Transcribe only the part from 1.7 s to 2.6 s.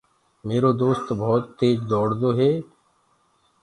دوڙ دو هي۔